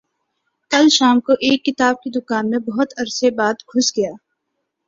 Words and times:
کل 0.71 0.85
شام 0.89 1.19
کو 1.19 1.33
ایک 1.41 1.63
کتاب 1.65 2.01
کی 2.03 2.09
دکان 2.11 2.49
میں 2.49 2.59
بہت 2.67 2.93
عرصہ 2.97 3.29
بعد 3.37 3.57
گھس 3.69 3.95
گیا 3.97 4.11